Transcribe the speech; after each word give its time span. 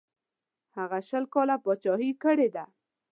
هغه 0.77 0.99
شل 1.07 1.23
کاله 1.33 1.55
پاچهي 1.63 2.11
کړې 2.23 2.47
ده. 2.55 2.63